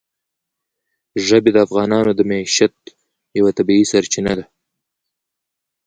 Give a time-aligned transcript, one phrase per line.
[1.25, 2.73] ژبې د افغانانو د معیشت
[3.39, 4.45] یوه طبیعي سرچینه ده.